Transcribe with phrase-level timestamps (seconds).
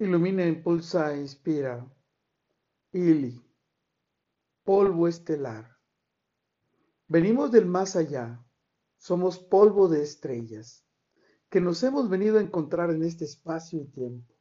[0.00, 1.88] Ilumina, impulsa e inspira.
[2.92, 3.40] Ili.
[4.64, 5.78] Polvo estelar.
[7.06, 8.44] Venimos del más allá.
[8.98, 10.84] Somos polvo de estrellas,
[11.48, 14.34] que nos hemos venido a encontrar en este espacio y tiempo.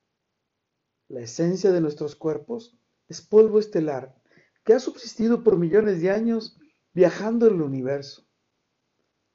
[1.07, 2.75] La esencia de nuestros cuerpos
[3.07, 4.19] es polvo estelar,
[4.63, 6.57] que ha subsistido por millones de años
[6.93, 8.25] viajando en el universo,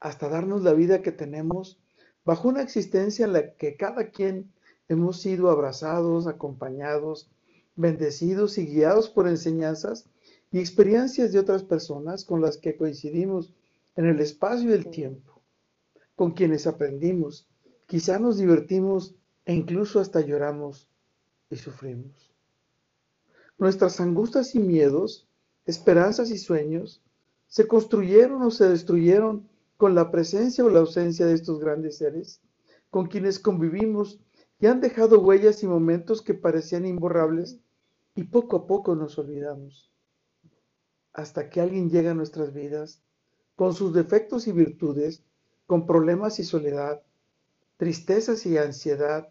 [0.00, 1.80] hasta darnos la vida que tenemos
[2.24, 4.52] bajo una existencia en la que cada quien
[4.88, 7.28] hemos sido abrazados, acompañados,
[7.76, 10.06] bendecidos y guiados por enseñanzas
[10.50, 13.52] y experiencias de otras personas con las que coincidimos
[13.96, 15.40] en el espacio y el tiempo,
[16.16, 17.46] con quienes aprendimos,
[17.86, 19.14] quizá nos divertimos
[19.44, 20.88] e incluso hasta lloramos
[21.50, 22.32] y sufrimos.
[23.58, 25.26] Nuestras angustias y miedos,
[25.66, 27.02] esperanzas y sueños
[27.48, 32.40] se construyeron o se destruyeron con la presencia o la ausencia de estos grandes seres,
[32.90, 34.18] con quienes convivimos
[34.60, 37.60] y han dejado huellas y momentos que parecían imborrables
[38.14, 39.92] y poco a poco nos olvidamos.
[41.12, 43.02] Hasta que alguien llega a nuestras vidas
[43.54, 45.24] con sus defectos y virtudes,
[45.66, 47.02] con problemas y soledad,
[47.76, 49.28] tristezas y ansiedad,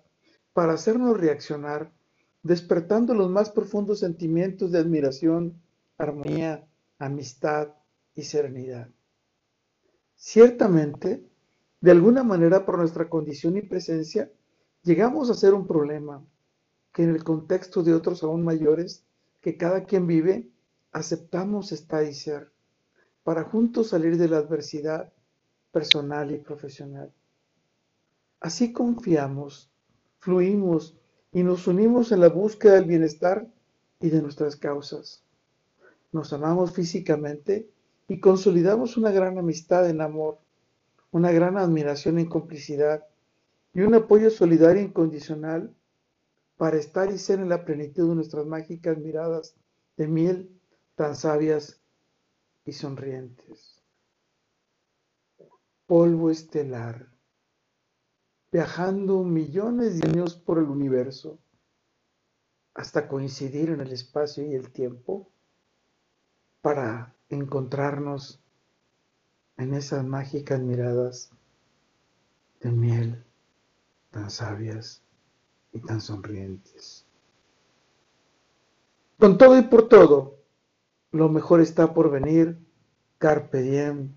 [0.54, 1.92] para hacernos reaccionar,
[2.44, 5.62] despertando los más profundos sentimientos de admiración,
[5.98, 6.68] armonía,
[6.98, 7.70] amistad
[8.16, 8.90] y serenidad.
[10.16, 11.24] Ciertamente,
[11.82, 14.32] de alguna manera por nuestra condición y presencia,
[14.88, 16.24] llegamos a ser un problema
[16.94, 19.04] que en el contexto de otros aún mayores
[19.42, 20.50] que cada quien vive,
[20.94, 22.52] aceptamos estar y ser,
[23.24, 25.12] para juntos salir de la adversidad
[25.74, 27.12] personal y profesional.
[28.40, 29.70] Así confiamos,
[30.20, 30.98] fluimos
[31.34, 33.46] y nos unimos en la búsqueda del bienestar
[34.00, 35.22] y de nuestras causas.
[36.14, 37.70] Nos amamos físicamente
[38.08, 40.40] y consolidamos una gran amistad en amor,
[41.12, 43.04] una gran admiración en complicidad
[43.78, 45.72] y un apoyo solidario incondicional
[46.58, 49.56] para estar y ser en la plenitud de nuestras mágicas miradas
[49.98, 50.50] de miel
[50.96, 51.80] tan sabias
[52.66, 53.84] y sonrientes.
[55.86, 57.08] Polvo estelar,
[58.52, 61.38] viajando millones de años por el universo
[62.74, 65.30] hasta coincidir en el espacio y el tiempo
[66.64, 68.42] para encontrarnos
[69.56, 71.30] en esas mágicas miradas
[72.60, 73.27] de miel
[74.12, 75.02] tan sabias
[75.74, 77.06] y tan sonrientes.
[79.20, 80.38] Con todo y por todo,
[81.12, 82.58] lo mejor está por venir,
[83.18, 84.14] carpe diem,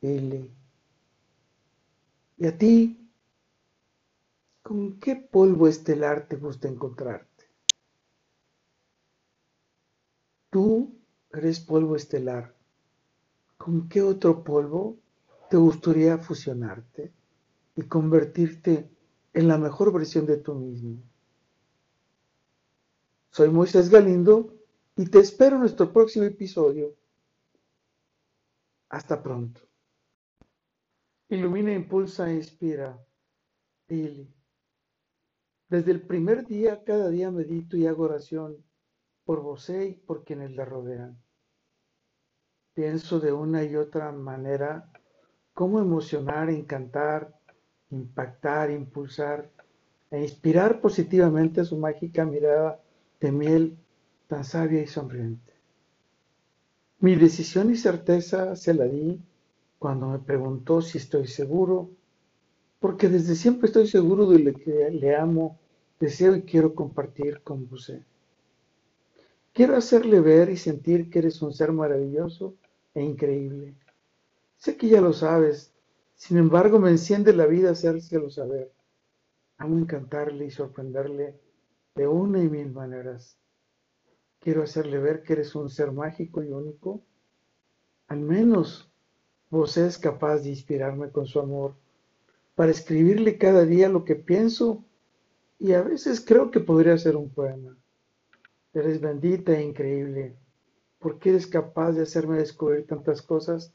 [0.00, 0.50] Ili.
[2.36, 3.10] ¿Y a ti?
[4.62, 7.44] ¿Con qué polvo estelar te gusta encontrarte?
[10.50, 10.94] Tú
[11.32, 12.54] eres polvo estelar.
[13.56, 14.96] ¿Con qué otro polvo
[15.50, 17.12] te gustaría fusionarte
[17.74, 18.88] y convertirte
[19.32, 21.02] en la mejor versión de tú mismo?
[23.30, 24.54] Soy Moisés Galindo
[24.96, 26.94] y te espero en nuestro próximo episodio.
[28.88, 29.60] Hasta pronto.
[31.28, 32.98] Ilumina, impulsa inspira.
[33.88, 34.32] Ili.
[35.68, 38.64] Desde el primer día, cada día medito y hago oración
[39.24, 41.22] por vos y por quienes la rodean.
[42.72, 44.90] Pienso de una y otra manera
[45.52, 47.37] cómo emocionar, encantar,
[47.90, 49.48] impactar, impulsar
[50.10, 52.80] e inspirar positivamente su mágica mirada
[53.20, 53.76] de miel
[54.26, 55.52] tan sabia y sonriente.
[57.00, 59.20] Mi decisión y certeza se la di
[59.78, 61.90] cuando me preguntó si estoy seguro,
[62.80, 65.58] porque desde siempre estoy seguro de lo que le amo,
[66.00, 68.02] deseo y quiero compartir con usted.
[69.52, 72.54] Quiero hacerle ver y sentir que eres un ser maravilloso
[72.94, 73.74] e increíble.
[74.56, 75.72] Sé que ya lo sabes,
[76.18, 78.72] sin embargo me enciende la vida hacérselo saber.
[79.56, 81.38] Amo encantarle y sorprenderle
[81.94, 83.38] de una y mil maneras.
[84.40, 87.00] Quiero hacerle ver que eres un ser mágico y único.
[88.08, 88.90] Al menos
[89.48, 91.76] vos es capaz de inspirarme con su amor
[92.56, 94.84] para escribirle cada día lo que pienso
[95.60, 97.76] y a veces creo que podría ser un poema.
[98.74, 100.34] Eres bendita e increíble,
[100.98, 103.72] porque eres capaz de hacerme descubrir tantas cosas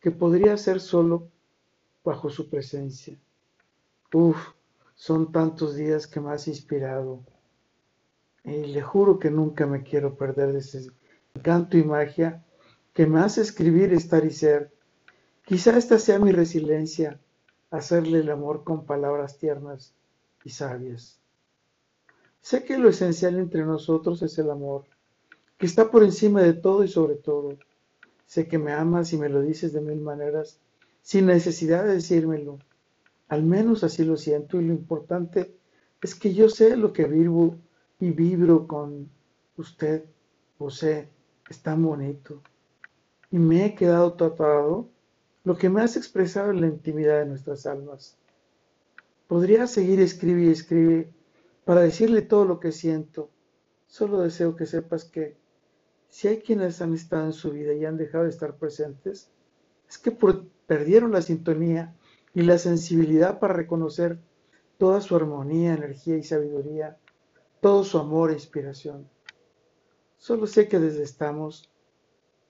[0.00, 1.30] que podría hacer solo
[2.08, 3.18] bajo su presencia.
[4.14, 4.38] Uf,
[4.94, 7.20] son tantos días que me has inspirado.
[8.44, 10.90] Y le juro que nunca me quiero perder de ese
[11.34, 12.42] encanto y magia
[12.94, 14.72] que me hace escribir, estar y ser.
[15.44, 17.20] Quizá esta sea mi resiliencia,
[17.70, 19.92] hacerle el amor con palabras tiernas
[20.44, 21.20] y sabias.
[22.40, 24.84] Sé que lo esencial entre nosotros es el amor,
[25.58, 27.58] que está por encima de todo y sobre todo.
[28.24, 30.58] Sé que me amas y me lo dices de mil maneras,
[31.08, 32.58] sin necesidad de decírmelo.
[33.28, 35.56] Al menos así lo siento y lo importante
[36.02, 37.56] es que yo sé lo que vivo,
[37.98, 39.08] y vibro con
[39.56, 40.04] usted,
[40.58, 41.08] José,
[41.48, 42.42] es tan bonito.
[43.30, 44.90] Y me he quedado tatuado
[45.44, 48.18] lo que me has expresado en la intimidad de nuestras almas.
[49.28, 51.06] Podría seguir escribe y
[51.64, 53.30] para decirle todo lo que siento.
[53.86, 55.38] Solo deseo que sepas que
[56.10, 59.30] si hay quienes han estado en su vida y han dejado de estar presentes,
[59.88, 60.10] es que
[60.66, 61.94] perdieron la sintonía
[62.34, 64.18] y la sensibilidad para reconocer
[64.76, 66.98] toda su armonía, energía y sabiduría,
[67.60, 69.08] todo su amor e inspiración.
[70.18, 71.70] Solo sé que desde estamos,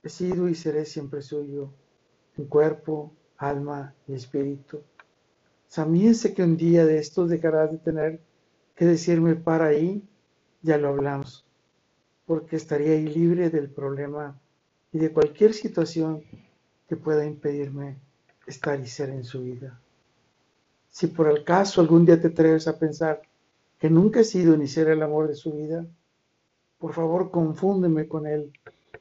[0.02, 1.72] he sido y seré siempre suyo,
[2.36, 4.82] en cuerpo, alma y espíritu.
[5.74, 8.20] También sé que un día de estos dejarás de tener
[8.74, 10.02] que decirme para ahí,
[10.62, 11.46] ya lo hablamos,
[12.26, 14.40] porque estaría ahí libre del problema
[14.92, 16.22] y de cualquier situación
[16.88, 17.96] que pueda impedirme
[18.46, 19.78] estar y ser en su vida.
[20.90, 23.22] Si por el caso algún día te atreves a pensar
[23.78, 25.86] que nunca he sido ni seré el amor de su vida,
[26.78, 28.52] por favor confúndeme con él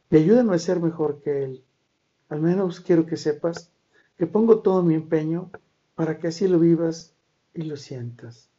[0.09, 1.63] y ayúdame a ser mejor que él.
[2.29, 3.71] Al menos quiero que sepas
[4.17, 5.49] que pongo todo mi empeño
[5.95, 7.15] para que así lo vivas
[7.53, 8.49] y lo sientas.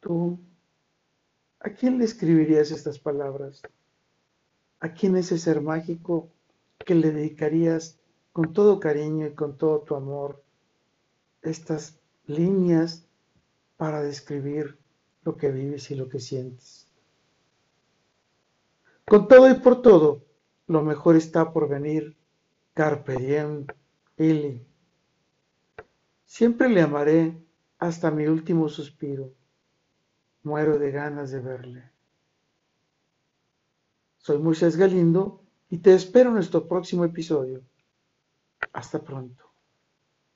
[0.00, 0.38] Tú,
[1.60, 3.62] ¿a quién le escribirías estas palabras?
[4.82, 6.28] ¿A quién ese ser mágico
[6.84, 8.00] que le dedicarías
[8.32, 10.42] con todo cariño y con todo tu amor
[11.40, 13.06] estas líneas
[13.76, 14.76] para describir
[15.22, 16.88] lo que vives y lo que sientes?
[19.06, 20.24] Con todo y por todo,
[20.66, 22.16] lo mejor está por venir.
[22.74, 23.66] Carpe diem,
[24.16, 24.66] Ili.
[26.24, 27.40] Siempre le amaré
[27.78, 29.30] hasta mi último suspiro.
[30.42, 31.91] Muero de ganas de verle.
[34.22, 37.62] Soy Moisés Galindo y te espero en nuestro próximo episodio.
[38.72, 39.51] Hasta pronto.